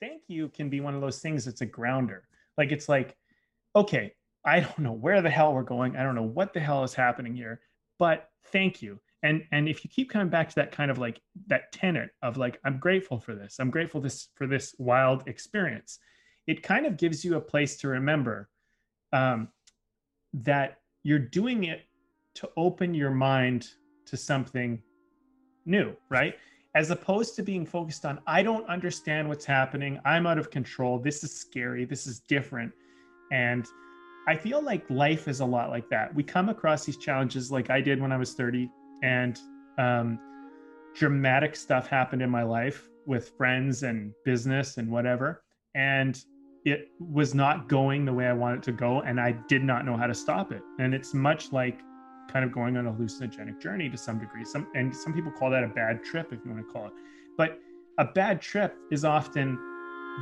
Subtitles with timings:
[0.00, 2.24] thank you can be one of those things that's a grounder.
[2.56, 3.16] Like it's like,
[3.74, 5.96] okay, I don't know where the hell we're going.
[5.96, 7.60] I don't know what the hell is happening here,
[7.98, 9.00] but thank you.
[9.22, 12.36] And and if you keep coming back to that kind of like that tenet of
[12.36, 15.98] like, I'm grateful for this, I'm grateful this for this wild experience,
[16.46, 18.48] it kind of gives you a place to remember
[19.12, 19.48] um,
[20.32, 21.82] that you're doing it
[22.34, 23.68] to open your mind
[24.06, 24.80] to something
[25.66, 26.36] new, right?
[26.78, 29.98] As opposed to being focused on, I don't understand what's happening.
[30.04, 31.00] I'm out of control.
[31.00, 31.84] This is scary.
[31.84, 32.70] This is different.
[33.32, 33.66] And
[34.28, 36.14] I feel like life is a lot like that.
[36.14, 38.70] We come across these challenges like I did when I was 30,
[39.02, 39.36] and
[39.76, 40.20] um,
[40.94, 45.42] dramatic stuff happened in my life with friends and business and whatever.
[45.74, 46.16] And
[46.64, 49.96] it was not going the way I wanted to go, and I did not know
[49.96, 50.62] how to stop it.
[50.78, 51.80] And it's much like
[52.28, 54.44] kind of going on a hallucinogenic journey to some degree.
[54.44, 56.92] Some and some people call that a bad trip, if you want to call it.
[57.36, 57.60] But
[57.98, 59.56] a bad trip is often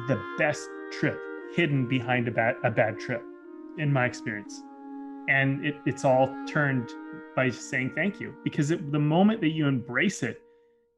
[0.09, 1.19] the best trip
[1.55, 3.22] hidden behind a bad a bad trip,
[3.78, 4.62] in my experience.
[5.28, 6.89] And it, it's all turned
[7.34, 10.41] by saying thank you because it, the moment that you embrace it,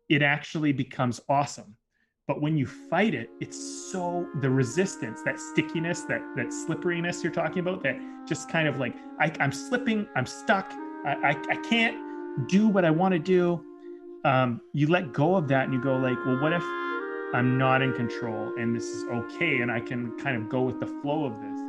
[0.08, 1.74] it actually becomes awesome
[2.28, 3.58] but when you fight it it's
[3.90, 8.78] so the resistance that stickiness that that slipperiness you're talking about that just kind of
[8.78, 10.72] like I, am slipping i'm stuck
[11.06, 11.96] I, I, I can't
[12.48, 13.60] do what i want to do.
[14.24, 16.62] Um, you let go of that and you go like well what if
[17.34, 20.80] i'm not in control and this is okay and i can kind of go with
[20.80, 21.67] the flow of this